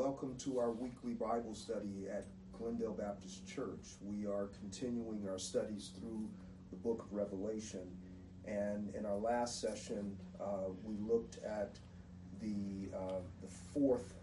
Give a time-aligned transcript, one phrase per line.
[0.00, 2.24] welcome to our weekly Bible study at
[2.56, 3.98] Glendale Baptist Church.
[4.00, 6.26] We are continuing our studies through
[6.70, 7.86] the book of Revelation.
[8.46, 11.78] And in our last session, uh, we looked at
[12.40, 14.14] the, uh, the, fourth,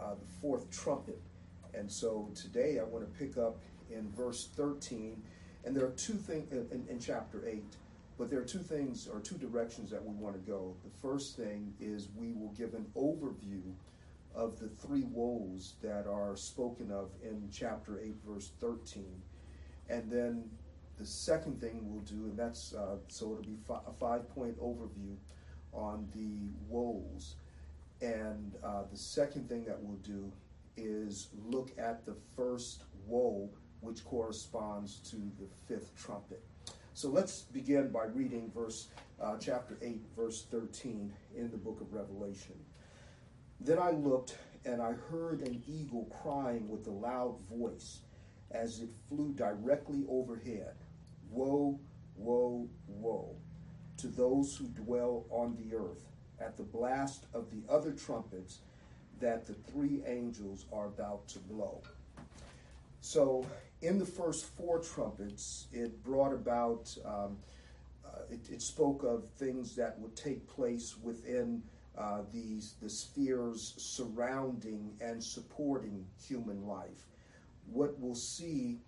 [0.00, 1.20] uh, the fourth trumpet.
[1.74, 3.58] And so today I want to pick up
[3.90, 5.20] in verse 13.
[5.64, 7.64] And there are two things in, in chapter 8.
[8.18, 10.76] But there are two things or two directions that we want to go.
[10.84, 13.62] The first thing is we will give an overview
[14.34, 19.04] of the three woes that are spoken of in chapter 8, verse 13.
[19.88, 20.44] And then
[20.98, 24.60] the second thing we'll do, and that's uh, so it'll be fi- a five point
[24.60, 25.16] overview
[25.72, 27.36] on the woes.
[28.00, 30.30] And uh, the second thing that we'll do
[30.76, 33.48] is look at the first woe,
[33.80, 36.42] which corresponds to the fifth trumpet.
[36.94, 38.88] So let's begin by reading verse
[39.20, 42.54] uh, chapter 8, verse 13 in the book of Revelation.
[43.60, 48.00] Then I looked, and I heard an eagle crying with a loud voice
[48.50, 50.74] as it flew directly overhead
[51.30, 51.78] Woe,
[52.16, 53.36] woe, woe
[53.98, 56.06] to those who dwell on the earth
[56.40, 58.60] at the blast of the other trumpets
[59.20, 61.82] that the three angels are about to blow.
[63.00, 63.44] So,
[63.82, 67.38] in the first four trumpets, it brought about, um,
[68.04, 71.62] uh, it, it, spoke of things that would take place within
[71.98, 77.06] uh, these the spheres surrounding and supporting human life.
[77.70, 78.78] What we'll see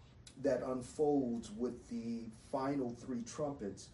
[0.43, 3.89] that unfolds with the final three trumpets,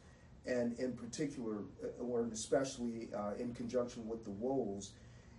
[0.47, 4.93] and in particular, uh, or especially uh, in conjunction with the woes,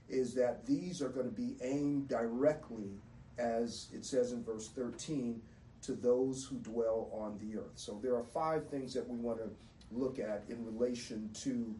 [0.10, 3.00] is that these are going to be aimed directly,
[3.38, 5.42] as it says in verse 13,
[5.84, 7.74] to those who dwell on the earth.
[7.76, 9.50] So there are five things that we want to
[9.92, 11.76] look at in relation to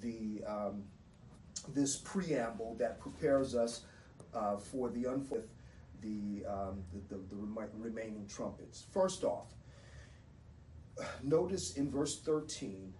[0.00, 0.82] the um,
[1.74, 3.82] this preamble that prepares us
[4.34, 5.06] uh, for the
[6.00, 8.84] the, um, the, the, the remaining trumpets.
[8.92, 9.54] First off,
[11.22, 12.92] notice in verse 13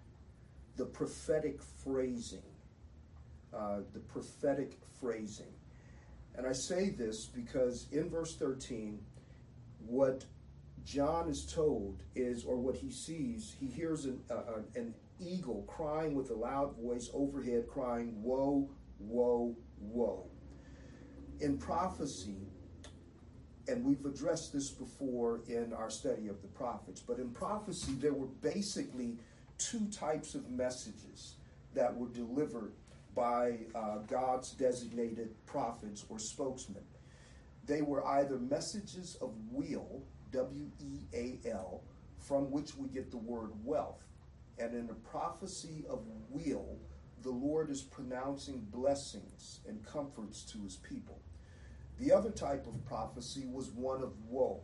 [0.77, 2.43] the prophetic phrasing.
[3.53, 5.53] Uh, the prophetic phrasing.
[6.35, 8.99] And I say this because in verse 13,
[9.85, 10.25] what
[10.85, 16.13] John is told is, or what he sees, he hears an, uh, an eagle crying
[16.13, 20.27] with a loud voice overhead, crying, Woe, woe, woe.
[21.39, 22.47] In prophecy,
[23.67, 28.13] and we've addressed this before in our study of the prophets, but in prophecy, there
[28.13, 29.17] were basically
[29.57, 31.35] two types of messages
[31.73, 32.73] that were delivered
[33.15, 36.83] by uh, God's designated prophets or spokesmen.
[37.65, 41.81] They were either messages of weal, W E A L,
[42.17, 44.03] from which we get the word wealth.
[44.59, 46.77] And in the prophecy of weal,
[47.21, 51.21] the Lord is pronouncing blessings and comforts to his people.
[51.99, 54.61] The other type of prophecy was one of woe.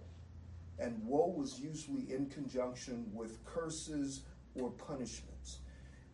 [0.79, 4.23] And woe was usually in conjunction with curses
[4.55, 5.59] or punishments.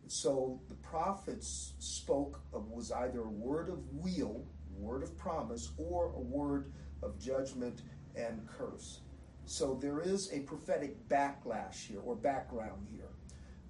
[0.08, 4.44] So the prophets spoke of was either a word of weal,
[4.78, 6.72] word of promise, or a word
[7.02, 7.82] of judgment
[8.14, 9.00] and curse.
[9.46, 13.08] So there is a prophetic backlash here or background here.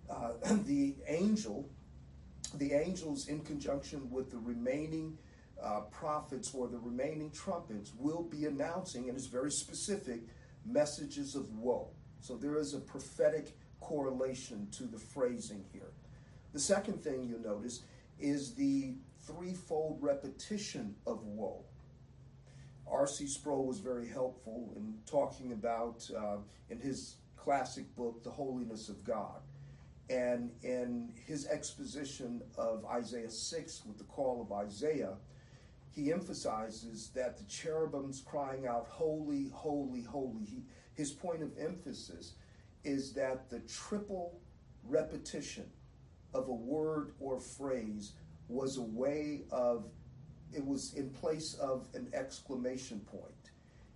[0.08, 0.32] Uh,
[0.64, 1.68] the angel,
[2.54, 5.18] the angels in conjunction with the remaining
[5.62, 10.20] uh, prophets or the remaining trumpets will be announcing, and it's very specific,
[10.64, 11.88] messages of woe.
[12.20, 15.92] So there is a prophetic correlation to the phrasing here.
[16.52, 17.82] The second thing you'll notice
[18.18, 18.94] is the
[19.26, 21.64] threefold repetition of woe.
[22.90, 23.26] R.C.
[23.26, 26.36] Sproul was very helpful in talking about, uh,
[26.70, 29.40] in his classic book, The Holiness of God.
[30.08, 35.14] And in his exposition of Isaiah 6 with the call of Isaiah,
[35.90, 40.44] he emphasizes that the cherubims crying out, Holy, holy, holy.
[40.44, 40.62] He,
[40.94, 42.34] his point of emphasis
[42.84, 44.38] is that the triple
[44.84, 45.66] repetition
[46.34, 48.12] of a word or phrase
[48.48, 49.86] was a way of,
[50.54, 53.32] it was in place of an exclamation point.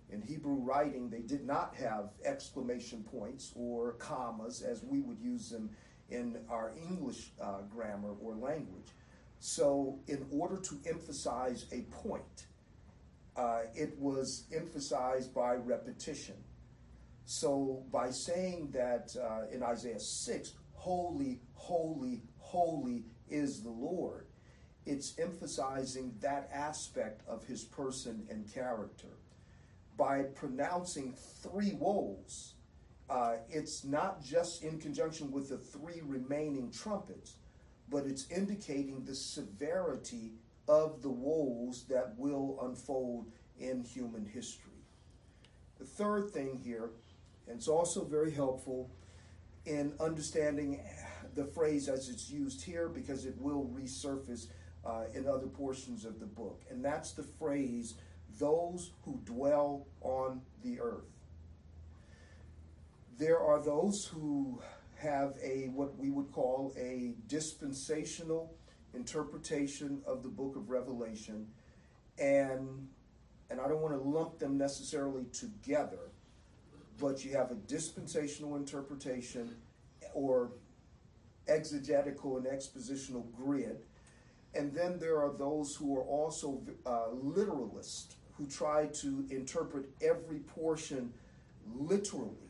[0.09, 5.49] In Hebrew writing, they did not have exclamation points or commas as we would use
[5.49, 5.69] them
[6.09, 8.89] in our English uh, grammar or language.
[9.39, 12.45] So, in order to emphasize a point,
[13.35, 16.35] uh, it was emphasized by repetition.
[17.25, 24.25] So, by saying that uh, in Isaiah 6, holy, holy, holy is the Lord,
[24.85, 29.07] it's emphasizing that aspect of his person and character.
[29.97, 31.13] By pronouncing
[31.43, 32.53] three woes,
[33.09, 37.35] uh, it's not just in conjunction with the three remaining trumpets,
[37.89, 40.31] but it's indicating the severity
[40.67, 43.27] of the woes that will unfold
[43.59, 44.71] in human history.
[45.77, 46.91] The third thing here,
[47.47, 48.89] and it's also very helpful
[49.65, 50.79] in understanding
[51.35, 54.47] the phrase as it's used here because it will resurface
[54.85, 57.95] uh, in other portions of the book, and that's the phrase,
[58.39, 61.05] those who dwell on the earth.
[63.17, 64.61] There are those who
[64.97, 68.55] have a what we would call a dispensational
[68.93, 71.47] interpretation of the book of Revelation,
[72.17, 72.87] and
[73.49, 76.11] and I don't want to lump them necessarily together,
[76.99, 79.55] but you have a dispensational interpretation
[80.13, 80.51] or
[81.47, 83.83] exegetical and expositional grid,
[84.53, 90.39] and then there are those who are also uh, literalists who try to interpret every
[90.39, 91.13] portion
[91.75, 92.49] literally.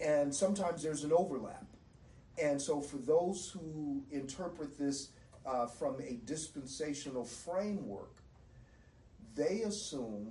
[0.00, 1.66] And sometimes there's an overlap.
[2.40, 5.08] And so, for those who interpret this
[5.44, 8.14] uh, from a dispensational framework,
[9.34, 10.30] they assume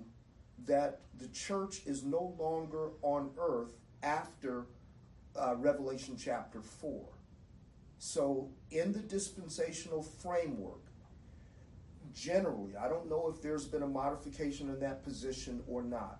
[0.65, 4.65] that the church is no longer on earth after
[5.35, 7.16] uh, Revelation chapter 4.
[7.99, 10.83] So, in the dispensational framework,
[12.13, 16.19] generally, I don't know if there's been a modification in that position or not,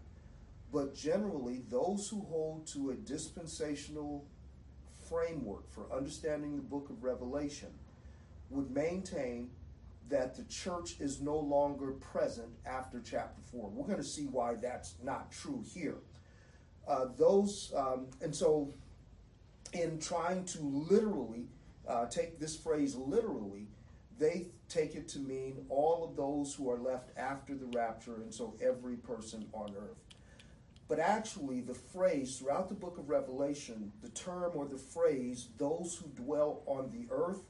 [0.72, 4.26] but generally, those who hold to a dispensational
[5.08, 7.70] framework for understanding the book of Revelation
[8.50, 9.50] would maintain
[10.10, 13.70] that the church is no longer present after chapter 4.
[13.70, 15.98] We're going to see why that's not true here.
[16.88, 18.74] Uh, those, um, and so
[19.74, 21.48] in trying to literally
[21.88, 23.68] uh, take this phrase literally,
[24.20, 28.34] they take it to mean all of those who are left after the rapture, and
[28.34, 29.98] so every person on earth.
[30.88, 35.96] But actually, the phrase throughout the book of Revelation, the term or the phrase, those
[36.02, 37.44] who dwell on the earth,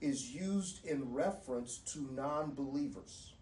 [0.00, 3.32] is used in reference to non believers.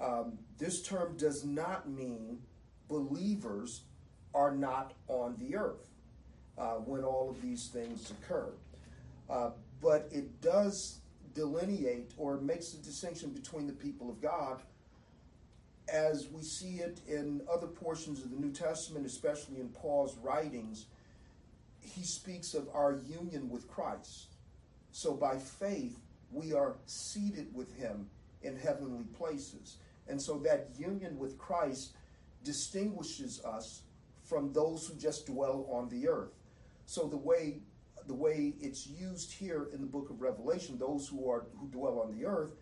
[0.00, 2.38] Um, this term does not mean
[2.88, 3.82] believers
[4.34, 5.88] are not on the earth
[6.56, 8.50] uh, when all of these things occur.
[9.30, 9.50] Uh,
[9.80, 10.98] but it does
[11.34, 14.60] delineate or makes the distinction between the people of God
[15.92, 20.86] as we see it in other portions of the New Testament, especially in Paul's writings.
[21.80, 24.26] He speaks of our union with Christ.
[24.92, 25.98] So by faith,
[26.32, 28.08] we are seated with him
[28.42, 29.76] in heavenly places.
[30.08, 31.92] And so that union with Christ
[32.44, 33.82] distinguishes us
[34.24, 36.32] from those who just dwell on the earth.
[36.86, 37.60] So the way
[38.10, 42.00] the way it's used here in the book of Revelation, those who are who dwell
[42.00, 42.54] on the earth,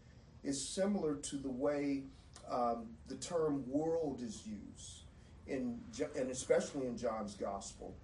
[0.44, 2.02] is similar to the way
[2.50, 5.04] um, the term world is used
[5.46, 5.80] in
[6.16, 7.96] and especially in John's gospel.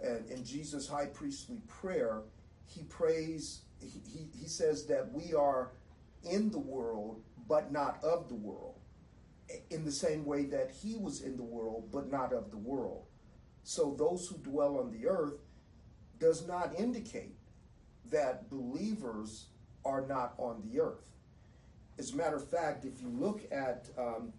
[0.00, 2.22] And in Jesus' high priestly prayer,
[2.66, 5.72] he prays, he, he, he says that we are
[6.22, 8.78] in the world, but not of the world,
[9.70, 13.06] in the same way that he was in the world, but not of the world.
[13.64, 15.40] So those who dwell on the earth
[16.22, 17.34] does not indicate
[18.12, 19.46] that believers
[19.84, 21.02] are not on the earth.
[21.98, 24.32] As a matter of fact, if you look at um,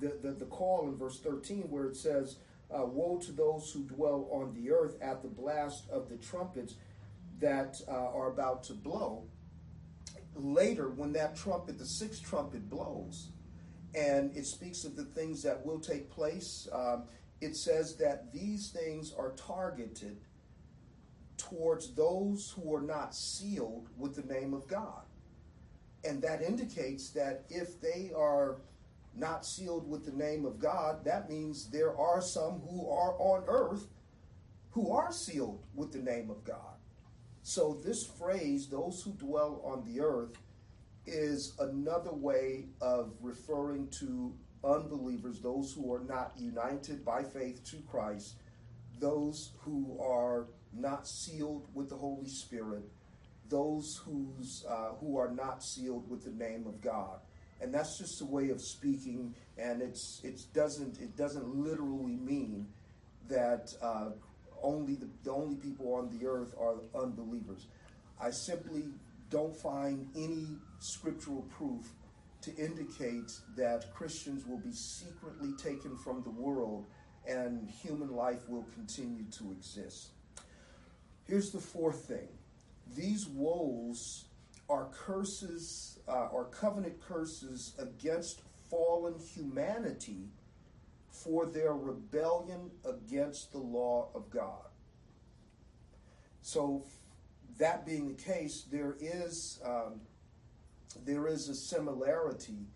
[0.00, 2.36] the, the, the, call in verse 13 where it says,
[2.74, 6.74] uh, Woe to those who dwell on the earth at the blast of the trumpets
[7.38, 9.22] that uh, are about to blow.
[10.34, 13.28] Later, when that trumpet, the sixth trumpet, blows,
[13.94, 17.04] and it speaks of the things that will take place, um,
[17.40, 20.18] it says that these things are targeted
[21.50, 25.02] towards those who are not sealed with the name of God.
[26.04, 28.56] And that indicates that if they are
[29.14, 33.44] not sealed with the name of God, that means there are some who are on
[33.48, 33.86] earth
[34.70, 36.56] who are sealed with the name of God.
[37.42, 40.36] So, this phrase, those who dwell on the earth,
[41.06, 47.76] is another way of referring to unbelievers, those who are not united by faith to
[47.90, 48.36] Christ,
[49.00, 50.46] those who are
[50.76, 52.84] not sealed with the Holy Spirit,
[53.48, 57.18] those who's, uh, who are not sealed with the name of God.
[57.60, 62.66] And that's just a way of speaking, and it's it doesn't it doesn't literally mean
[63.28, 64.12] that uh,
[64.62, 67.66] only the, the only people on the earth are unbelievers.
[68.18, 68.84] I simply
[69.28, 70.46] don't find any
[70.78, 71.86] scriptural proof
[72.42, 76.86] to indicate that Christians will be secretly taken from the world
[77.28, 80.10] and human life will continue to exist.
[81.30, 82.26] Here's the fourth thing
[82.96, 84.24] these woes
[84.68, 90.26] are curses, uh, are covenant curses against fallen humanity
[91.08, 94.66] for their rebellion against the law of God.
[96.42, 96.84] So,
[97.58, 100.00] that being the case, there is um,
[101.06, 102.66] there is a similarity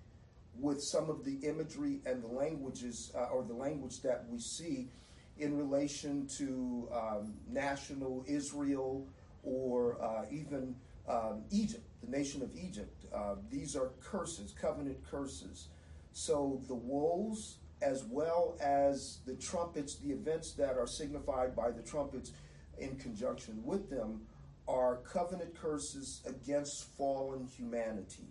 [0.61, 4.91] with some of the imagery and the languages, uh, or the language that we see
[5.39, 9.07] in relation to um, national Israel
[9.43, 10.75] or uh, even
[11.09, 13.05] um, Egypt, the nation of Egypt.
[13.15, 15.69] Uh, these are curses, covenant curses.
[16.13, 21.83] So the woes, as well as the trumpets, the events that are signified by the
[21.83, 22.33] trumpets
[22.79, 24.23] in conjunction with them,
[24.67, 28.29] are covenant curses against fallen humanity.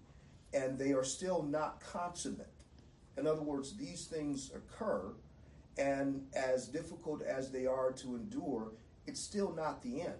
[0.53, 2.47] And they are still not consummate.
[3.17, 5.13] In other words, these things occur,
[5.77, 8.71] and as difficult as they are to endure,
[9.07, 10.13] it's still not the end.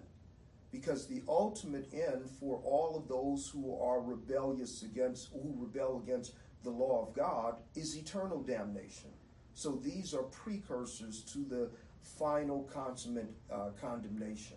[0.72, 6.34] Because the ultimate end for all of those who are rebellious against, who rebel against
[6.64, 9.10] the law of God, is eternal damnation.
[9.54, 11.70] So these are precursors to the
[12.02, 14.56] final consummate uh, condemnation.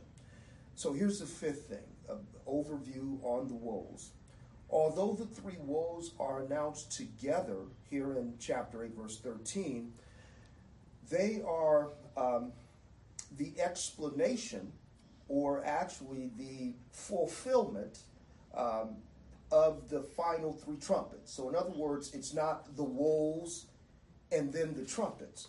[0.75, 4.11] So here's the fifth thing an overview on the woes.
[4.69, 7.57] Although the three woes are announced together
[7.89, 9.93] here in chapter 8, verse 13,
[11.09, 12.51] they are um,
[13.37, 14.71] the explanation
[15.27, 17.99] or actually the fulfillment
[18.55, 18.95] um,
[19.51, 21.33] of the final three trumpets.
[21.33, 23.67] So, in other words, it's not the woes
[24.31, 25.47] and then the trumpets.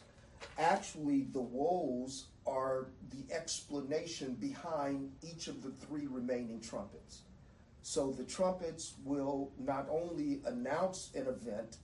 [0.58, 7.22] Actually, the woes are the explanation behind each of the three remaining trumpets.
[7.82, 11.78] So the trumpets will not only announce an event,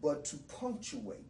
[0.00, 1.26] but to punctuate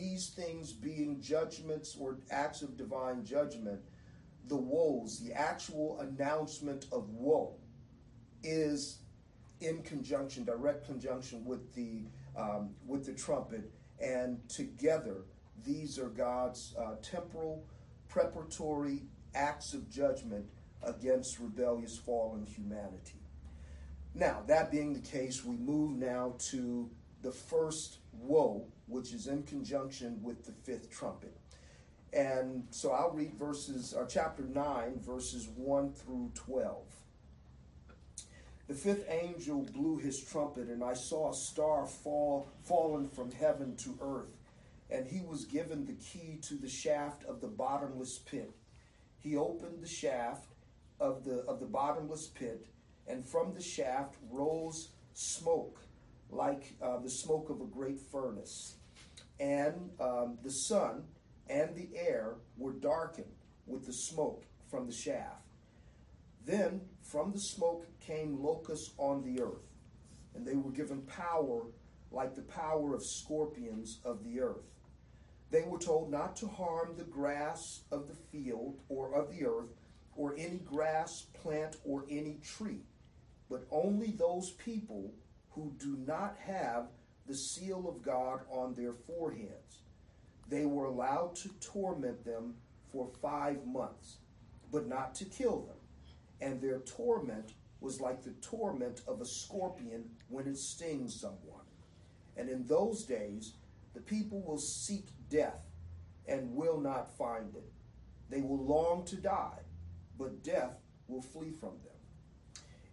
[0.00, 3.80] these things being judgments or acts of divine judgment,
[4.48, 7.54] the woes, the actual announcement of woe,
[8.42, 8.98] is
[9.60, 12.02] in conjunction, direct conjunction with the
[12.36, 13.70] um, with the trumpet,
[14.00, 15.24] and together
[15.64, 17.64] these are God's uh, temporal
[18.08, 19.02] preparatory
[19.34, 20.44] acts of judgment
[20.82, 23.20] against rebellious fallen humanity.
[24.14, 26.90] Now, that being the case, we move now to
[27.24, 31.36] the first woe, which is in conjunction with the fifth trumpet.
[32.12, 36.84] And so I'll read verses, uh, chapter 9, verses 1 through 12.
[38.68, 43.74] The fifth angel blew his trumpet, and I saw a star fall, fallen from heaven
[43.78, 44.36] to earth
[44.90, 48.52] and he was given the key to the shaft of the bottomless pit.
[49.18, 50.52] He opened the shaft
[51.00, 52.66] of the of the bottomless pit,
[53.06, 55.80] and from the shaft rose smoke,
[56.30, 58.76] like uh, the smoke of a great furnace,
[59.38, 61.04] and um, the sun
[61.48, 63.26] and the air were darkened
[63.66, 65.42] with the smoke from the shaft.
[66.44, 69.70] Then from the smoke came locusts on the earth,
[70.34, 71.66] and they were given power
[72.10, 74.64] like the power of scorpions of the earth.
[75.50, 79.70] They were told not to harm the grass of the field or of the earth,
[80.16, 82.82] or any grass, plant, or any tree,
[83.50, 85.12] but only those people
[85.54, 86.86] who do not have
[87.26, 89.78] the seal of God on their foreheads.
[90.48, 92.54] They were allowed to torment them
[92.92, 94.18] for five months,
[94.70, 95.76] but not to kill them.
[96.40, 101.64] And their torment was like the torment of a scorpion when it stings someone.
[102.36, 103.54] And in those days,
[103.94, 105.66] the people will seek death
[106.26, 107.70] and will not find it.
[108.28, 109.60] They will long to die,
[110.18, 111.93] but death will flee from them.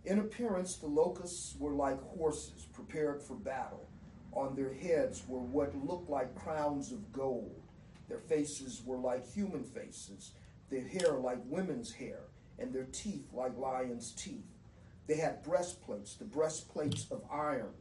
[0.03, 3.87] In appearance, the locusts were like horses prepared for battle.
[4.33, 7.61] On their heads were what looked like crowns of gold.
[8.07, 10.31] Their faces were like human faces,
[10.69, 12.23] their hair like women's hair,
[12.57, 14.47] and their teeth like lions' teeth.
[15.07, 17.73] They had breastplates, the breastplates of iron,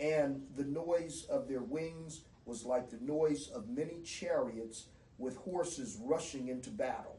[0.00, 4.86] and the noise of their wings was like the noise of many chariots
[5.18, 7.18] with horses rushing into battle.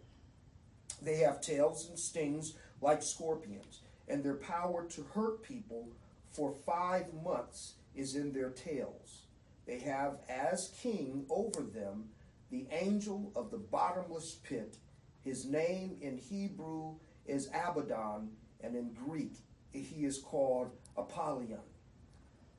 [1.02, 3.82] They have tails and stings like scorpions,
[4.12, 5.88] and their power to hurt people
[6.30, 9.24] for five months is in their tails.
[9.66, 12.10] They have as king over them
[12.52, 14.76] the angel of the bottomless pit.
[15.24, 19.34] His name in Hebrew is Abaddon, and in Greek
[19.72, 21.60] he is called Apollyon.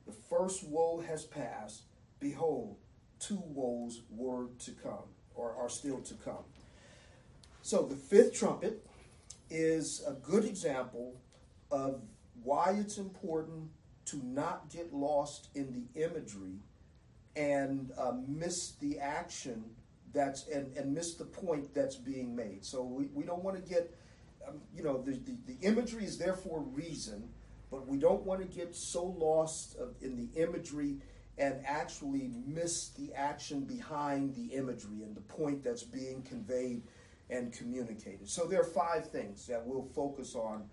[0.07, 1.83] The first woe has passed
[2.19, 2.77] behold,
[3.19, 6.45] two woes were to come, or are still to come.
[7.61, 8.85] So the fifth trumpet
[9.49, 11.15] is a good example
[11.73, 12.01] of
[12.43, 13.69] why it's important
[14.05, 16.59] to not get lost in the imagery
[17.35, 19.63] and uh, miss the action
[20.13, 22.63] that's and, and miss the point that's being made.
[22.63, 23.97] So we, we don't want to get,
[24.47, 27.27] um, you know, the, the, the, imagery is there for a reason,
[27.71, 30.97] but we don't want to get so lost in the imagery
[31.39, 36.83] and actually miss the action behind the imagery and the point that's being conveyed
[37.31, 38.29] and communicated.
[38.29, 40.65] So there are five things that we'll focus on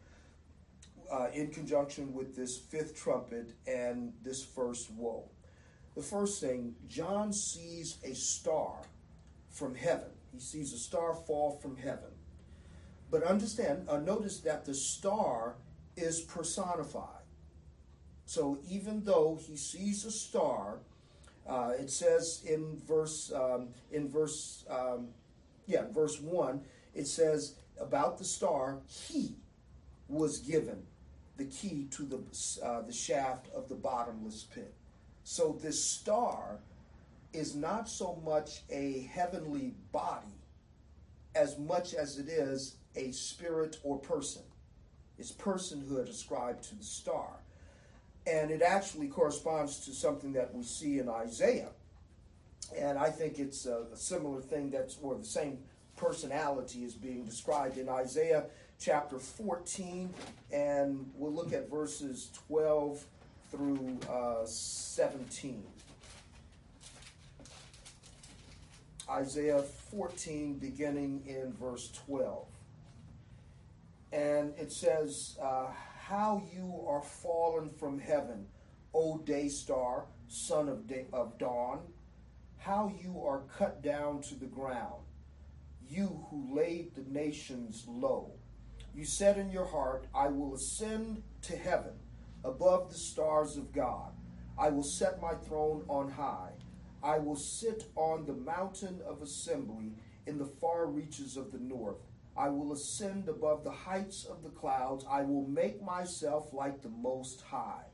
[1.11, 5.29] uh, in conjunction with this fifth trumpet and this first woe.
[5.97, 8.83] The first thing, John sees a star
[9.51, 10.11] from heaven.
[10.33, 12.11] He sees a star fall from heaven.
[13.11, 15.57] But understand, uh, notice that the star
[15.97, 17.25] is personified.
[18.25, 20.79] So even though he sees a star,
[21.49, 25.09] uh, it says in verse um, in verse um,
[25.67, 26.61] yeah verse one,
[26.95, 29.35] it says about the star he
[30.09, 30.85] was given
[31.41, 32.21] the key to the
[32.63, 34.75] uh, the shaft of the bottomless pit.
[35.25, 36.59] So this star
[37.33, 40.27] is not so much a heavenly body
[41.35, 44.43] as much as it is a spirit or person.
[45.19, 47.31] It's personhood ascribed to the star.
[48.27, 51.71] And it actually corresponds to something that we see in Isaiah.
[52.77, 55.59] And I think it's a, a similar thing that's, or the same
[55.97, 58.45] personality is being described in Isaiah
[58.81, 60.13] chapter 14.
[60.53, 63.05] And we'll look at verses 12
[63.51, 65.63] through uh, 17.
[69.09, 72.47] Isaiah 14, beginning in verse 12.
[74.13, 75.67] And it says, uh,
[75.99, 78.47] How you are fallen from heaven,
[78.95, 81.81] O day star, son of, day, of dawn.
[82.59, 85.03] How you are cut down to the ground,
[85.89, 88.33] you who laid the nations low.
[88.95, 91.93] You said in your heart, I will ascend to heaven
[92.45, 94.13] above the stars of God.
[94.59, 96.53] I will set my throne on high.
[97.03, 99.93] I will sit on the mountain of assembly
[100.27, 101.99] in the far reaches of the north.
[102.37, 105.05] I will ascend above the heights of the clouds.
[105.09, 107.87] I will make myself like the Most High.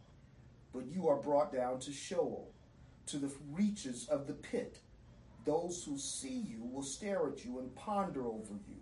[0.73, 2.51] But you are brought down to Sheol,
[3.07, 4.81] to the reaches of the pit.
[5.45, 8.77] Those who see you will stare at you and ponder over you.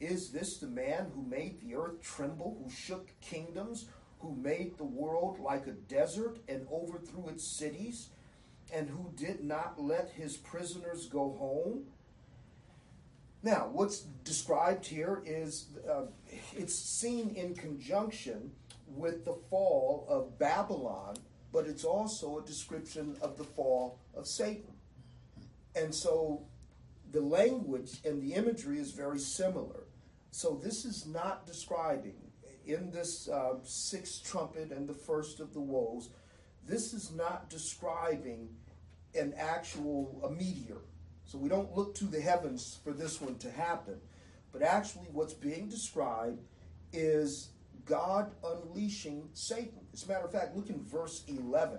[0.00, 3.86] Is this the man who made the earth tremble, who shook kingdoms,
[4.20, 8.08] who made the world like a desert and overthrew its cities?
[8.72, 11.84] and who did not let his prisoners go home.
[13.42, 16.02] Now, what's described here is uh,
[16.54, 18.52] it's seen in conjunction
[18.86, 21.16] with the fall of Babylon,
[21.52, 24.74] but it's also a description of the fall of Satan.
[25.74, 26.42] And so
[27.12, 29.84] the language and the imagery is very similar.
[30.30, 32.14] So this is not describing
[32.66, 36.10] in this uh, sixth trumpet and the first of the woes,
[36.66, 38.48] this is not describing
[39.14, 40.78] an actual a meteor.
[41.24, 43.96] So we don't look to the heavens for this one to happen.
[44.52, 46.40] But actually, what's being described
[46.92, 47.50] is
[47.84, 49.80] God unleashing Satan.
[49.92, 51.78] As a matter of fact, look in verse 11.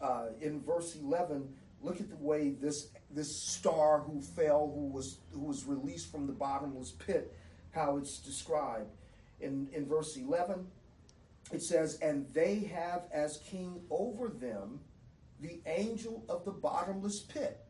[0.00, 1.48] Uh, in verse 11,
[1.82, 6.26] look at the way this this star who fell, who was who was released from
[6.26, 7.34] the bottomless pit,
[7.76, 8.90] how it's described.
[9.40, 10.66] In in verse 11,
[11.52, 14.80] it says, "And they have as king over them
[15.40, 17.64] the angel of the bottomless pit.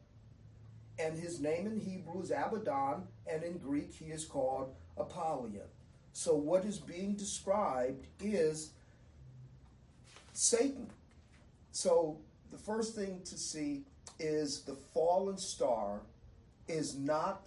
[0.98, 5.68] And his name in Hebrew is Abaddon, and in Greek he is called Apollyon.
[6.12, 8.70] So what is being described is
[10.32, 10.88] Satan.
[11.72, 12.18] So
[12.50, 13.84] the first thing to see
[14.18, 16.00] is the fallen star
[16.68, 17.44] is not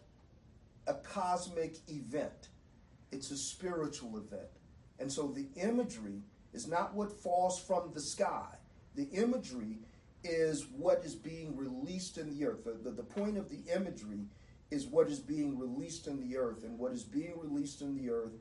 [0.89, 2.49] a cosmic event,
[3.11, 4.49] it's a spiritual event.
[4.99, 8.47] And so the imagery is not what falls from the sky.
[8.95, 9.77] The imagery
[10.23, 12.65] is what is being released in the earth.
[12.65, 14.25] The, the, the, point of the imagery
[14.71, 16.63] is what is being released in the earth.
[16.63, 18.33] And what is being released in the earth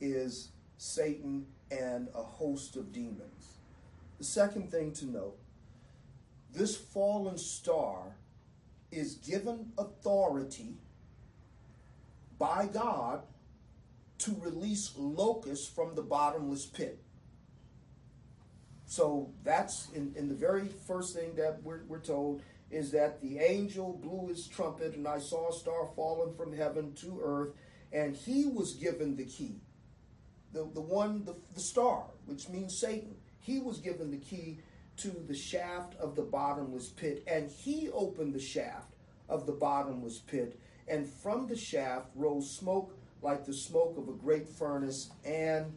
[0.00, 3.58] is Satan and a host of demons.
[4.18, 5.36] The second thing to note
[6.54, 8.16] this fallen star
[8.90, 10.76] is given authority
[12.38, 13.22] by God
[14.18, 17.02] to release locusts from the bottomless pit.
[18.86, 23.38] So that's in, in the very first thing that we're, we're told is that the
[23.38, 27.50] angel blew his trumpet, and I saw a star falling from heaven to earth,
[27.92, 29.60] and he was given the key.
[30.52, 34.58] The, the one, the, the star, which means Satan, he was given the key
[34.98, 38.94] to the shaft of the bottomless pit, and he opened the shaft
[39.28, 44.12] of the bottomless pit, and from the shaft rose smoke like the smoke of a
[44.12, 45.72] great furnace, and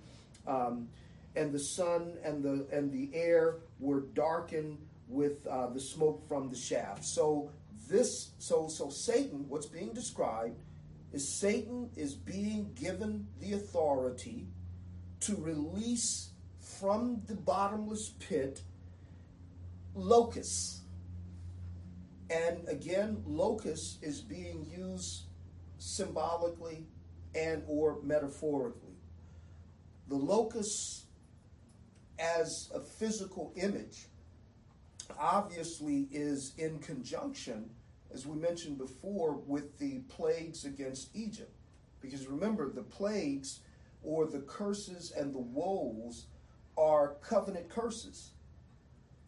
[0.45, 0.88] um,
[1.36, 6.50] and the sun and the and the air were darkened with uh, the smoke from
[6.50, 7.06] the shaft.
[7.06, 7.52] So
[7.88, 10.60] this so so Satan, what's being described
[11.12, 14.48] is Satan is being given the authority
[15.22, 18.62] to release from the bottomless pit
[19.95, 20.78] locusts.
[22.29, 25.23] And again, locus is being used
[25.79, 26.85] symbolically
[27.33, 28.97] and or metaphorically.
[30.07, 31.05] The locus
[32.19, 34.07] as a physical image
[35.19, 37.69] obviously is in conjunction,
[38.13, 41.55] as we mentioned before, with the plagues against Egypt.
[42.01, 43.59] Because remember, the plagues
[44.03, 46.27] or the curses and the woes
[46.77, 48.31] are covenant curses.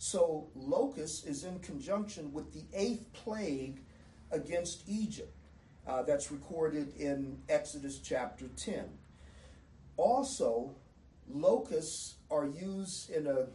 [0.02, 3.84] So locust is in conjunction with the eighth plague
[4.32, 5.32] against Egypt.
[5.86, 8.86] Uh, that's recorded in Exodus chapter 10.
[9.98, 10.74] Also,
[11.30, 13.46] locusts are used in a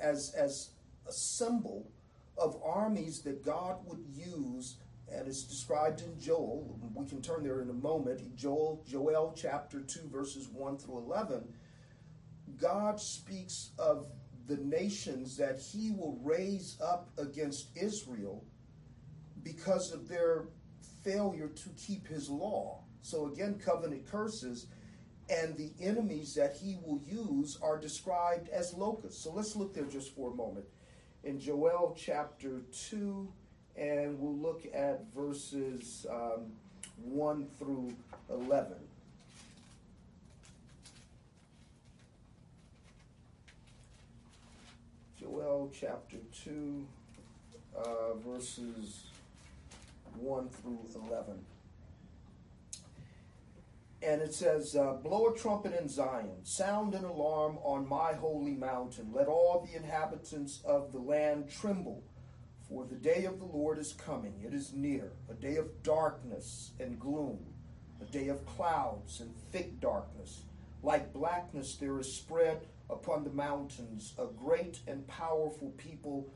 [0.00, 0.70] as as
[1.08, 1.88] a symbol
[2.36, 6.76] of armies that God would use, and it's described in Joel.
[6.92, 8.34] We can turn there in a moment.
[8.34, 11.54] Joel, Joel chapter 2, verses 1 through 11.
[12.60, 14.08] God speaks of
[14.48, 18.42] the nations that he will raise up against Israel
[19.44, 20.46] because of their
[21.04, 22.80] failure to keep his law.
[23.02, 24.66] So again, covenant curses
[25.30, 29.22] and the enemies that he will use are described as locusts.
[29.22, 30.64] So let's look there just for a moment
[31.24, 33.30] in Joel chapter 2,
[33.76, 36.52] and we'll look at verses um,
[37.04, 37.94] 1 through
[38.30, 38.76] 11.
[45.28, 46.86] Joel chapter 2,
[47.76, 49.04] uh, verses
[50.18, 51.34] 1 through 11.
[54.02, 58.54] And it says, uh, Blow a trumpet in Zion, sound an alarm on my holy
[58.54, 59.10] mountain.
[59.12, 62.02] Let all the inhabitants of the land tremble,
[62.68, 64.34] for the day of the Lord is coming.
[64.44, 67.40] It is near, a day of darkness and gloom,
[68.00, 70.42] a day of clouds and thick darkness.
[70.82, 72.60] Like blackness, there is spread
[72.90, 76.32] upon the mountains a great and powerful people.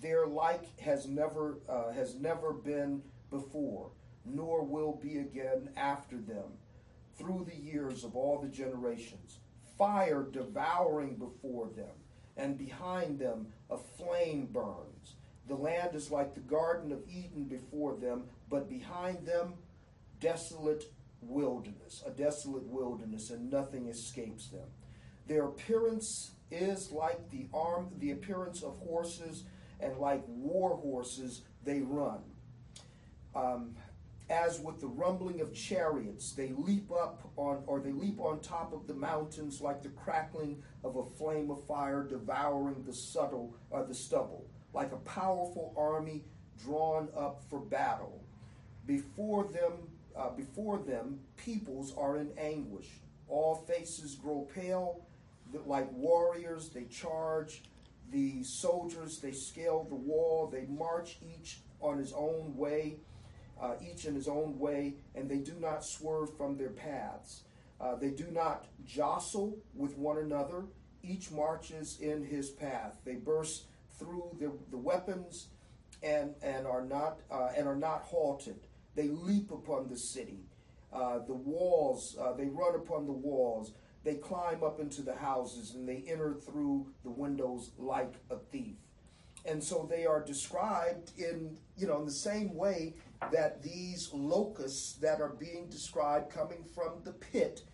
[0.00, 3.90] Their like has never uh, has never been before,
[4.24, 6.58] nor will be again after them
[7.16, 9.38] through the years of all the generations,
[9.78, 11.94] fire devouring before them,
[12.36, 15.14] and behind them a flame burns.
[15.48, 19.54] The land is like the Garden of Eden before them, but behind them,
[20.20, 20.84] desolate
[21.20, 24.66] wilderness, a desolate wilderness, and nothing escapes them.
[25.26, 29.44] Their appearance is like the arm, the appearance of horses,
[29.80, 32.20] and like war horses they run.
[33.34, 33.74] Um,
[34.28, 38.72] as with the rumbling of chariots, they leap up on, or they leap on top
[38.72, 43.80] of the mountains like the crackling of a flame of fire devouring the subtle, or
[43.80, 46.24] uh, the stubble, like a powerful army
[46.60, 48.24] drawn up for battle.
[48.86, 49.72] Before them,
[50.16, 52.88] uh, before them, peoples are in anguish.
[53.28, 55.05] All faces grow pale,
[55.66, 56.68] like warriors.
[56.68, 57.62] They charge.
[58.12, 60.48] The soldiers they scale the wall.
[60.50, 62.96] They march each on his own way
[63.60, 67.42] uh, each in his own way, and they do not swerve from their paths.
[67.80, 70.64] Uh, they do not jostle with one another.
[71.02, 72.98] Each marches in his path.
[73.04, 73.64] They burst
[73.98, 75.48] through the, the weapons
[76.02, 78.56] and, and, are not, uh, and are not halted.
[78.94, 80.40] They leap upon the city.
[80.92, 83.72] Uh, the walls, uh, they run upon the walls.
[84.06, 88.76] They climb up into the houses and they enter through the windows like a thief.
[89.44, 92.94] And so they are described in, you know, in the same way
[93.32, 97.64] that these locusts that are being described coming from the pit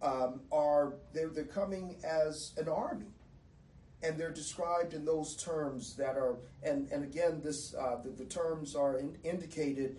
[0.00, 3.12] um, are they're, they're coming as an army
[4.02, 8.24] and they're described in those terms that are and and again this uh, the, the,
[8.24, 9.98] terms are in, indicated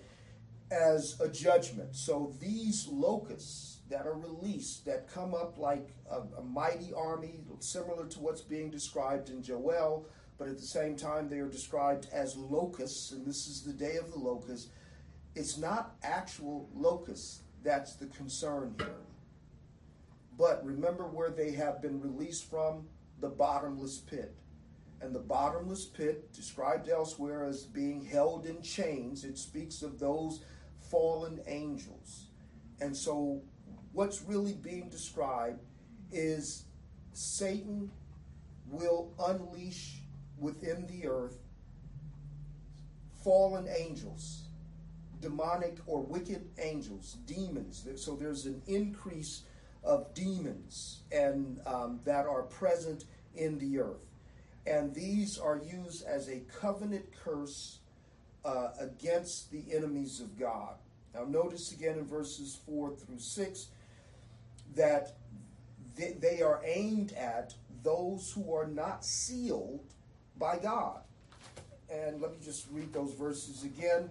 [0.71, 6.43] as a judgment so these locusts that are released that come up like a, a
[6.43, 10.05] mighty army similar to what's being described in joel
[10.37, 13.95] but at the same time they are described as locusts, and this is the day
[13.95, 14.69] of the locust.
[15.35, 18.95] It's not actual locusts that's the concern here.
[20.37, 22.87] But remember where they have been released from
[23.19, 24.35] the bottomless pit.
[25.01, 30.43] And the bottomless pit, described elsewhere as being held in chains, it speaks of those
[30.79, 32.27] fallen angels.
[32.79, 33.41] And so,
[33.97, 35.59] what's really being described
[36.11, 36.65] is
[37.13, 37.89] Satan
[38.69, 40.01] will unleash
[40.37, 41.39] within the earth
[43.23, 44.43] fallen angels,
[45.19, 47.87] demonic or wicked angels, demons.
[47.95, 49.41] So there's an increase
[49.83, 53.05] of demons and um, that are present
[53.35, 54.05] in the earth.
[54.67, 57.79] And these are used as a covenant curse
[58.45, 60.75] uh, against the enemies of God.
[61.15, 63.69] Now, notice again in verses 4 through 6
[64.75, 65.15] that
[65.95, 67.53] they, are aimed at
[67.83, 69.81] those who are not sealed
[70.37, 71.01] by God.
[71.89, 74.09] And let me just read those verses again.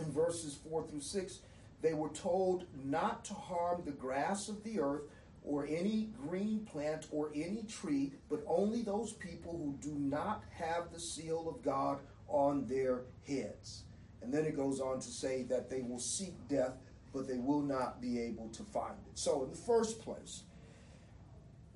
[0.00, 1.40] In verses 4 through 6,
[1.82, 5.02] they were told not to harm the grass of the earth
[5.44, 10.92] or any green plant or any tree, but only those people who do not have
[10.92, 13.84] the seal of God on their heads.
[14.22, 16.74] And then it goes on to say that they will seek death,
[17.12, 19.18] but they will not be able to find it.
[19.18, 20.42] So, in the first place,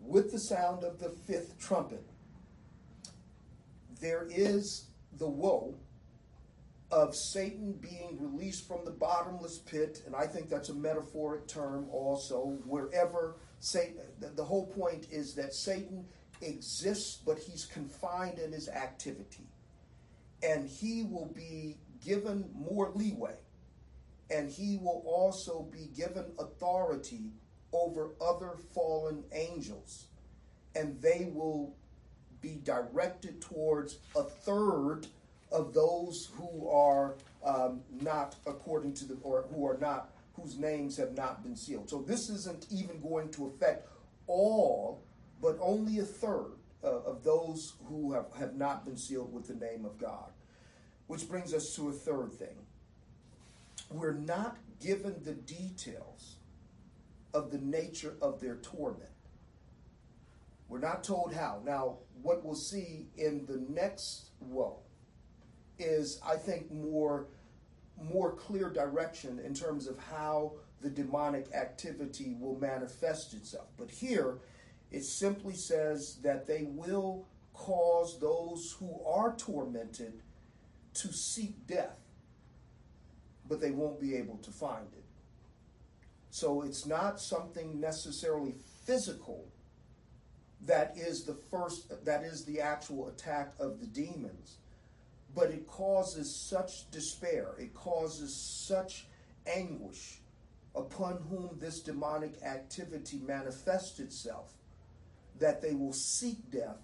[0.01, 2.05] with the sound of the fifth trumpet,
[4.01, 4.87] there is
[5.19, 5.75] the woe
[6.91, 11.89] of Satan being released from the bottomless pit, and I think that's a metaphoric term
[11.91, 16.05] also, wherever Satan, the whole point is that Satan
[16.43, 19.49] exists, but he's confined in his activity.
[20.43, 23.37] And he will be given more leeway,
[24.31, 27.33] and he will also be given authority
[27.73, 30.07] over other fallen angels,
[30.75, 31.75] and they will
[32.41, 35.07] be directed towards a third
[35.51, 40.97] of those who are um, not according to the or who are not whose names
[40.97, 41.89] have not been sealed.
[41.89, 43.89] So this isn't even going to affect
[44.27, 45.03] all,
[45.41, 49.55] but only a third uh, of those who have, have not been sealed with the
[49.55, 50.31] name of God.
[51.07, 52.64] Which brings us to a third thing.
[53.91, 56.37] We're not given the details
[57.33, 59.11] of the nature of their torment.
[60.69, 61.61] We're not told how.
[61.65, 64.79] Now, what we'll see in the next woe
[65.79, 67.27] is, I think, more
[68.03, 73.69] more clear direction in terms of how the demonic activity will manifest itself.
[73.77, 74.39] But here,
[74.91, 80.23] it simply says that they will cause those who are tormented
[80.95, 81.99] to seek death,
[83.49, 85.05] but they won't be able to find it.
[86.31, 88.55] So it's not something necessarily
[88.85, 89.47] physical
[90.67, 94.57] that is the first, that is the actual attack of the demons
[95.35, 99.07] but it causes such despair, it causes such
[99.47, 100.21] anguish
[100.75, 104.53] upon whom this demonic activity manifests itself
[105.39, 106.79] that they will seek death,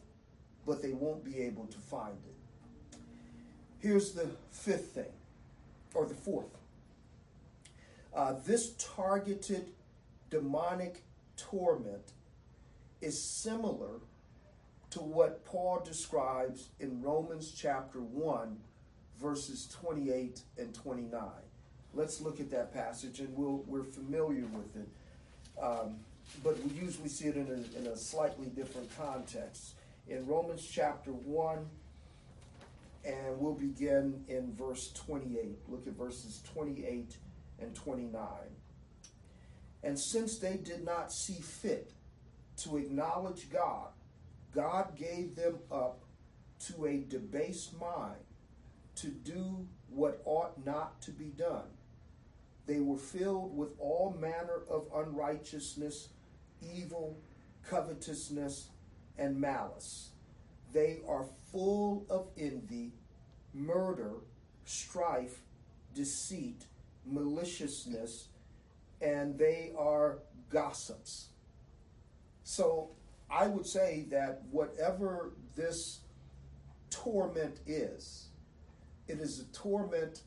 [0.67, 2.99] but they won't be able to find it.
[3.79, 5.13] Here's the fifth thing,
[5.95, 6.57] or the fourth.
[8.15, 9.71] Uh, this targeted
[10.31, 11.03] demonic
[11.37, 12.13] torment
[13.01, 14.01] is similar
[14.91, 18.59] to what Paul describes in Romans chapter 1,
[19.21, 21.21] verses 28 and 29.
[21.95, 24.89] Let's look at that passage, and we'll, we're familiar with it.
[25.63, 25.97] Um,
[26.45, 29.75] but we usually see it in a, in a slightly different context.
[30.09, 31.67] In Romans chapter 1,
[33.05, 35.59] and we'll begin in verse 28.
[35.69, 37.17] Look at verses 28
[37.61, 38.23] and 29.
[39.83, 41.93] And since they did not see fit
[42.59, 43.89] to acknowledge God,
[44.55, 46.03] God gave them up
[46.67, 48.21] to a debased mind
[48.97, 51.69] to do what ought not to be done.
[52.67, 56.09] They were filled with all manner of unrighteousness,
[56.75, 57.19] evil,
[57.69, 58.69] covetousness,
[59.19, 60.11] and malice.
[60.73, 62.93] They are full of envy,
[63.53, 64.13] murder,
[64.65, 65.41] strife,
[65.95, 66.65] deceit,
[67.07, 68.29] maliciousness,
[69.01, 70.19] and they are
[70.51, 71.29] gossips.
[72.45, 72.91] So
[73.31, 76.01] I would say that whatever this
[76.91, 78.27] torment is,
[79.09, 80.23] it is a torment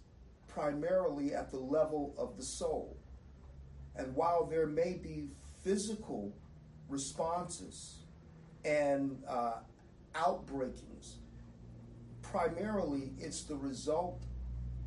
[0.48, 2.98] primarily at the level of the soul.
[3.96, 5.30] And while there may be
[5.64, 6.34] physical
[6.90, 8.00] responses
[8.66, 9.56] and uh,
[10.16, 11.16] outbreakings,
[12.22, 14.24] primarily it's the result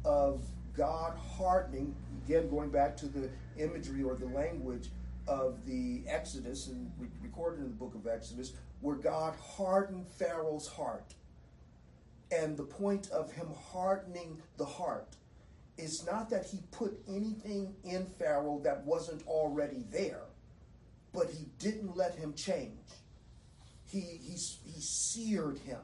[0.05, 0.43] of
[0.77, 4.89] God hardening, again, going back to the imagery or the language
[5.27, 6.91] of the Exodus and
[7.23, 11.15] recorded in the book of Exodus where God hardened Pharaoh's heart.
[12.31, 15.17] And the point of him hardening the heart
[15.79, 20.23] is not that he put anything in Pharaoh that wasn't already there,
[21.13, 22.73] but he didn't let him change.
[23.87, 25.81] He, he, he seared him.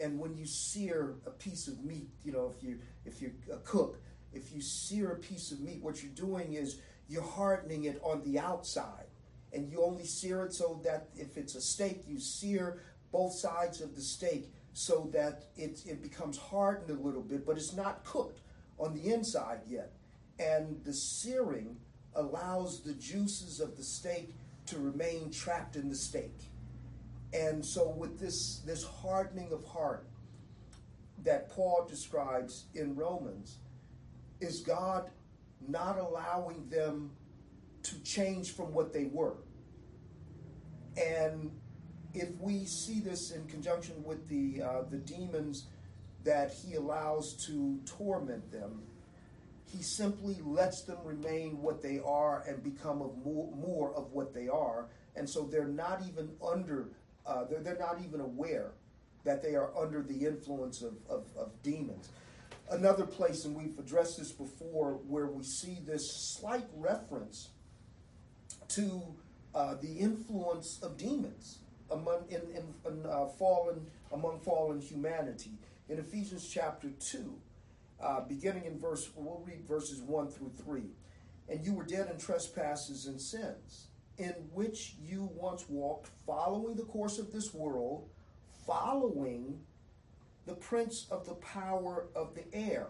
[0.00, 3.56] And when you sear a piece of meat, you know, if you if you a
[3.58, 3.98] cook,
[4.32, 8.22] if you sear a piece of meat, what you're doing is you're hardening it on
[8.22, 9.06] the outside.
[9.52, 13.80] And you only sear it so that if it's a steak, you sear both sides
[13.80, 18.04] of the steak so that it, it becomes hardened a little bit, but it's not
[18.04, 18.40] cooked
[18.78, 19.92] on the inside yet.
[20.38, 21.76] And the searing
[22.14, 24.34] allows the juices of the steak
[24.66, 26.34] to remain trapped in the steak.
[27.32, 30.06] And so, with this, this hardening of heart
[31.24, 33.58] that Paul describes in Romans,
[34.40, 35.10] is God
[35.66, 37.10] not allowing them
[37.82, 39.36] to change from what they were.
[40.96, 41.50] And
[42.14, 45.66] if we see this in conjunction with the uh, the demons
[46.24, 48.82] that he allows to torment them,
[49.66, 54.34] he simply lets them remain what they are and become of more, more of what
[54.34, 56.88] they are, and so they're not even under,
[57.28, 58.72] uh, they're, they're not even aware
[59.24, 62.08] that they are under the influence of, of, of demons.
[62.70, 67.50] Another place, and we've addressed this before, where we see this slight reference
[68.68, 69.02] to
[69.54, 71.58] uh, the influence of demons
[71.90, 75.52] among in, in, in uh, fallen among fallen humanity
[75.88, 77.34] in Ephesians chapter two,
[78.02, 79.08] uh, beginning in verse.
[79.16, 80.90] We'll read verses one through three.
[81.48, 86.82] And you were dead in trespasses and sins, in which you once walked, following the
[86.82, 88.08] course of this world,
[88.66, 89.60] following
[90.46, 92.88] the prince of the power of the air,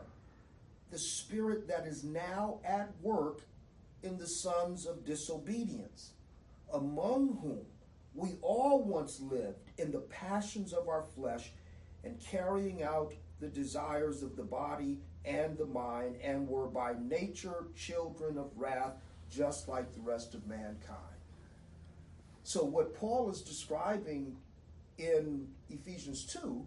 [0.90, 3.42] the spirit that is now at work
[4.02, 6.12] in the sons of disobedience,
[6.72, 7.60] among whom
[8.14, 11.50] we all once lived in the passions of our flesh
[12.04, 17.66] and carrying out the desires of the body and the mind, and were by nature
[17.76, 18.94] children of wrath,
[19.30, 21.07] just like the rest of mankind.
[22.48, 24.34] So, what Paul is describing
[24.96, 26.64] in Ephesians 2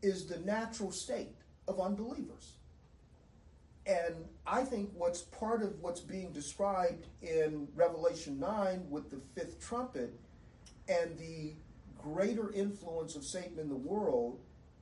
[0.00, 1.36] is the natural state
[1.68, 2.52] of unbelievers.
[3.84, 4.14] And
[4.46, 10.18] I think what's part of what's being described in Revelation 9 with the fifth trumpet
[10.88, 11.52] and the
[12.02, 14.40] greater influence of Satan in the world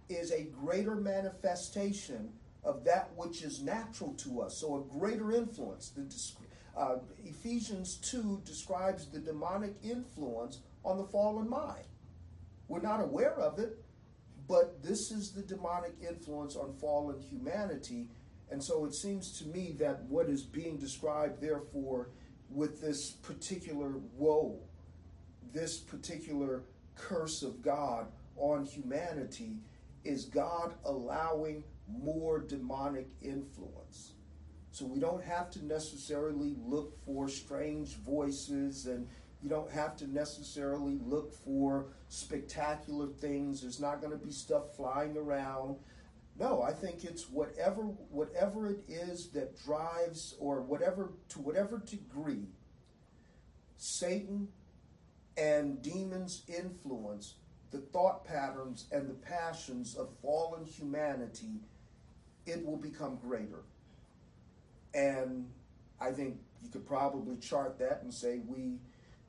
[0.08, 2.28] is a greater manifestation
[2.62, 4.56] of that which is natural to us.
[4.58, 5.88] So, a greater influence.
[5.88, 6.02] The,
[6.76, 11.84] uh, Ephesians 2 describes the demonic influence on the fallen mind.
[12.68, 13.84] We're not aware of it,
[14.48, 18.08] but this is the demonic influence on fallen humanity.
[18.50, 22.10] And so it seems to me that what is being described, therefore,
[22.50, 24.58] with this particular woe,
[25.52, 28.06] this particular curse of God
[28.36, 29.58] on humanity,
[30.04, 34.13] is God allowing more demonic influence.
[34.74, 39.06] So we don't have to necessarily look for strange voices and
[39.40, 43.60] you don't have to necessarily look for spectacular things.
[43.60, 45.76] There's not going to be stuff flying around.
[46.40, 52.48] No, I think it's whatever whatever it is that drives or whatever to whatever degree
[53.76, 54.48] Satan
[55.36, 57.34] and demons influence
[57.70, 61.60] the thought patterns and the passions of fallen humanity,
[62.44, 63.62] it will become greater.
[64.94, 65.48] And
[66.00, 68.78] I think you could probably chart that and say we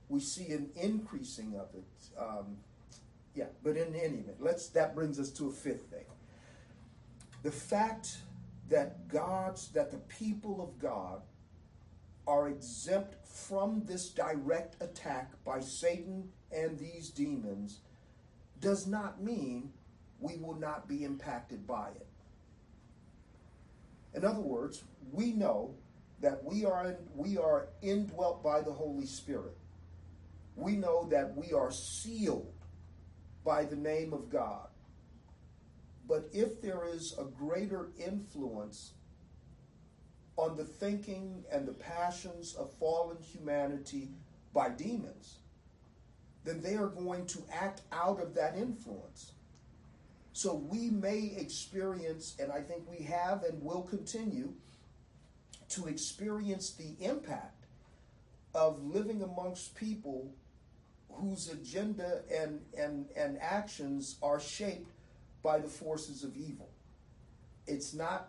[0.08, 2.20] we see an increasing of it.
[2.20, 2.58] Um,
[3.34, 6.06] yeah, but in any event, let's that brings us to a fifth thing.
[7.44, 8.18] The fact
[8.70, 11.22] that God's that the people of God
[12.28, 17.80] are exempt from this direct attack by Satan and these demons
[18.62, 19.72] does not mean
[20.20, 22.08] we will not be impacted by it.
[24.16, 25.76] In other words, we know
[26.22, 29.58] that we are in, we are indwelt by the Holy Spirit.
[30.56, 32.54] We know that we are sealed
[33.44, 34.68] by the name of God.
[36.08, 38.94] But if there is a greater influence
[40.38, 44.10] on the thinking and the passions of fallen humanity
[44.54, 45.40] by demons,
[46.46, 49.34] then they are going to act out of that influence.
[50.36, 54.52] So we may experience, and I think we have and will continue
[55.70, 57.68] to experience the impact
[58.54, 60.30] of living amongst people
[61.10, 64.92] whose agenda and, and, and actions are shaped
[65.42, 66.70] by the forces of evil.
[67.66, 68.28] It's not,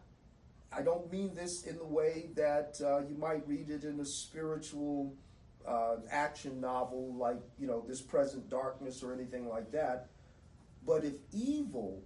[0.70, 4.04] I don't mean this in the way that uh, you might read it in a
[4.04, 5.12] spiritual
[5.66, 10.10] uh, action novel like, you know, This Present Darkness or anything like that.
[10.86, 12.02] But if evil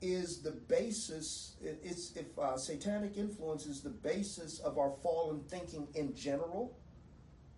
[0.00, 5.88] is the basis, it's, if uh, satanic influence is the basis of our fallen thinking
[5.94, 6.76] in general,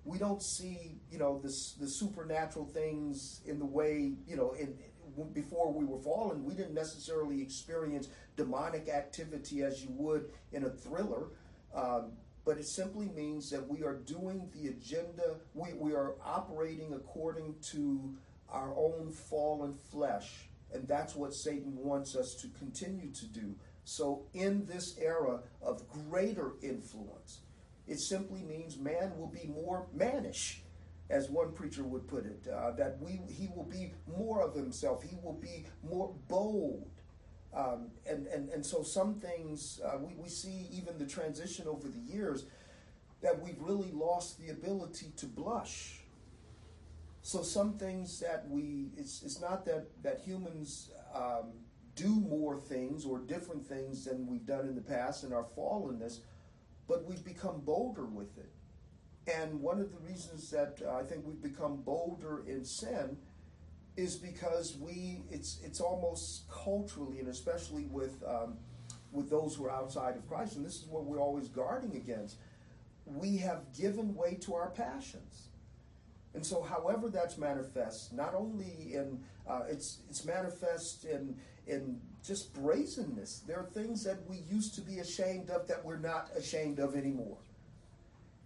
[0.04, 4.76] we don't see you know the the supernatural things in the way you know in
[5.32, 6.44] before we were fallen.
[6.44, 11.28] We didn't necessarily experience demonic activity as you would in a thriller.
[11.74, 12.12] Um,
[12.44, 17.54] but it simply means that we are doing the agenda we, we are operating according
[17.70, 18.14] to
[18.52, 24.24] our own fallen flesh and that's what satan wants us to continue to do so
[24.32, 27.40] in this era of greater influence
[27.86, 30.62] it simply means man will be more mannish,
[31.10, 32.46] as one preacher would put it.
[32.48, 35.02] Uh, that we he will be more of himself.
[35.02, 36.88] He will be more bold.
[37.54, 41.86] Um, and, and, and so some things uh, we, we see even the transition over
[41.86, 42.46] the years
[43.20, 46.01] that we've really lost the ability to blush.
[47.22, 51.52] So some things that we it's, it's not that that humans um,
[51.94, 56.18] do more things or different things than we've done in the past in our fallenness,
[56.88, 58.50] but we've become bolder with it.
[59.32, 63.16] And one of the reasons that uh, I think we've become bolder in sin
[63.96, 68.56] is because we it's it's almost culturally and especially with um,
[69.12, 72.36] with those who are outside of Christ, and this is what we're always guarding against.
[73.06, 75.48] We have given way to our passions.
[76.34, 82.54] And so, however that's manifest, not only in uh, it's it's manifest in in just
[82.54, 83.40] brazenness.
[83.46, 86.94] There are things that we used to be ashamed of that we're not ashamed of
[86.94, 87.38] anymore.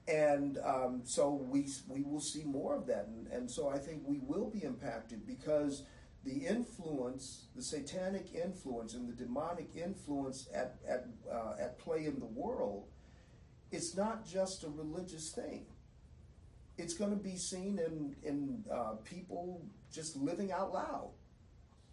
[0.08, 4.02] And um, so we we will see more of that, and, and so I think
[4.04, 5.84] we will be impacted because
[6.24, 12.18] the influence, the satanic influence, and the demonic influence at at uh, at play in
[12.18, 12.88] the world,
[13.70, 15.66] it's not just a religious thing
[16.78, 19.62] it's going to be seen in in uh, people
[19.92, 21.10] just living out loud,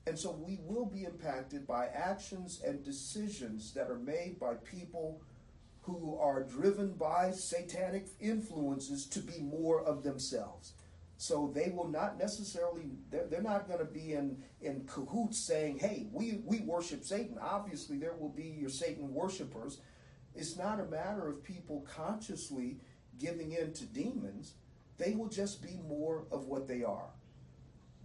[0.08, 5.22] and so we will be impacted by actions and decisions that are made by people
[5.82, 10.74] who are driven by satanic influences to be more of themselves.
[11.18, 15.80] So they will not necessarily they're, they're not going to be in in cahoots saying,
[15.80, 19.80] "Hey, we we worship Satan." Obviously, there will be your Satan worshipers.
[20.36, 22.80] It's not a matter of people consciously
[23.20, 24.56] giving in to demons
[24.98, 27.10] they will just be more of what they are.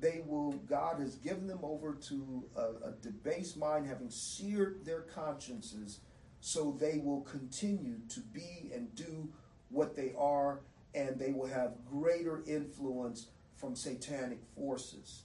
[0.00, 5.00] They will, God has given them over to a, a debased mind, having seared their
[5.00, 6.00] consciences,
[6.40, 9.28] so they will continue to be and do
[9.70, 10.60] what they are,
[10.94, 15.24] and they will have greater influence from satanic forces.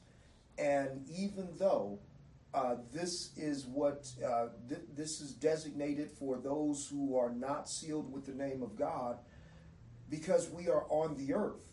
[0.57, 1.99] And even though
[2.53, 8.11] uh, this is what uh, th- this is designated for those who are not sealed
[8.11, 9.18] with the name of God,
[10.10, 11.72] because we are on the earth.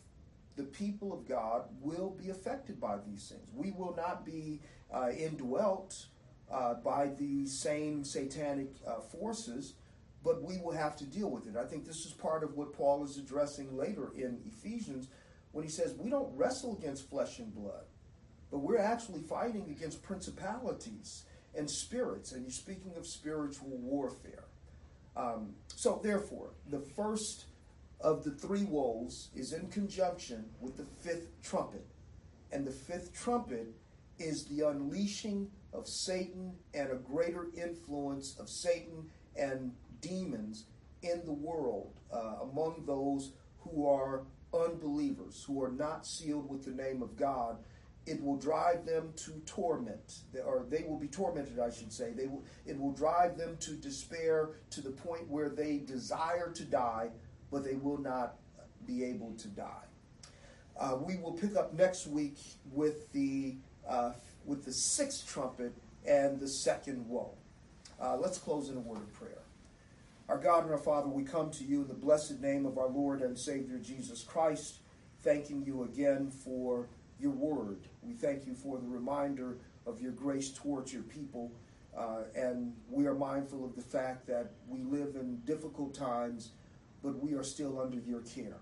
[0.57, 3.49] The people of God will be affected by these things.
[3.55, 4.61] We will not be
[4.93, 6.07] uh, indwelt
[6.51, 9.75] uh, by the same satanic uh, forces,
[10.23, 11.57] but we will have to deal with it.
[11.57, 15.09] I think this is part of what Paul is addressing later in Ephesians
[15.53, 17.85] when he says, We don't wrestle against flesh and blood,
[18.51, 21.25] but we're actually fighting against principalities
[21.55, 22.33] and spirits.
[22.33, 24.45] And you're speaking of spiritual warfare.
[25.17, 27.47] Um, so, therefore, the first
[28.01, 31.87] of the three woes is in conjunction with the fifth trumpet.
[32.53, 33.69] And the fifth trumpet
[34.19, 40.65] is the unleashing of Satan and a greater influence of Satan and demons
[41.03, 46.83] in the world uh, among those who are unbelievers, who are not sealed with the
[46.83, 47.59] name of God.
[48.07, 52.13] It will drive them to torment, or they will be tormented, I should say.
[52.13, 56.65] They will, it will drive them to despair to the point where they desire to
[56.65, 57.11] die
[57.51, 58.37] but they will not
[58.87, 59.85] be able to die.
[60.79, 62.39] Uh, we will pick up next week
[62.73, 63.57] with the
[63.89, 64.13] uh,
[64.45, 65.73] with the sixth trumpet
[66.07, 67.35] and the second woe.
[68.01, 69.43] Uh, let's close in a word of prayer.
[70.29, 72.89] Our God and our Father, we come to you in the blessed name of our
[72.89, 74.79] Lord and Savior Jesus Christ,
[75.23, 76.87] thanking you again for
[77.19, 77.81] your word.
[78.03, 81.53] We thank you for the reminder of your grace towards your people.
[81.97, 86.51] Uh, and we are mindful of the fact that we live in difficult times
[87.03, 88.59] but we are still under your care.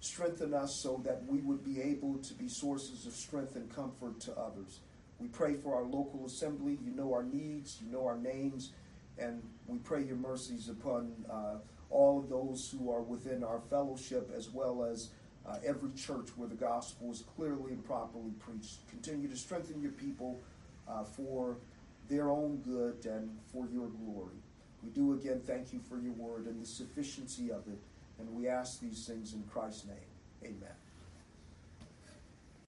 [0.00, 4.20] Strengthen us so that we would be able to be sources of strength and comfort
[4.20, 4.80] to others.
[5.18, 6.78] We pray for our local assembly.
[6.84, 8.70] You know our needs, you know our names,
[9.18, 11.56] and we pray your mercies upon uh,
[11.90, 15.10] all of those who are within our fellowship as well as
[15.48, 18.88] uh, every church where the gospel is clearly and properly preached.
[18.90, 20.38] Continue to strengthen your people
[20.88, 21.56] uh, for
[22.08, 24.36] their own good and for your glory.
[24.82, 27.78] We do again thank you for your word and the sufficiency of it.
[28.18, 29.96] And we ask these things in Christ's name.
[30.44, 30.77] Amen.